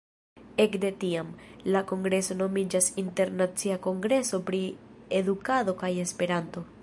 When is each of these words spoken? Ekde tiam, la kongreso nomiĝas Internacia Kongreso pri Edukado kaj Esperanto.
Ekde 0.63 0.89
tiam, 1.01 1.27
la 1.75 1.83
kongreso 1.91 2.37
nomiĝas 2.39 2.89
Internacia 3.03 3.77
Kongreso 3.87 4.39
pri 4.49 4.65
Edukado 5.21 5.79
kaj 5.83 5.95
Esperanto. 6.09 6.65